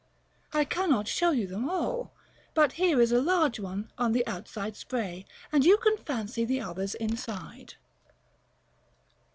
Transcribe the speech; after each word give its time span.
I 0.51 0.65
cannot 0.65 1.07
show 1.07 1.29
you 1.29 1.45
them 1.45 1.69
all; 1.69 2.11
but 2.55 2.71
here 2.71 2.99
is 2.99 3.11
a 3.11 3.21
large 3.21 3.59
one 3.59 3.91
on 3.99 4.13
the 4.13 4.25
outside 4.25 4.75
spray, 4.75 5.27
and 5.51 5.63
you 5.63 5.77
can 5.77 5.95
fancy 5.95 6.43
the 6.43 6.59
others 6.59 6.95
inside." 6.95 7.75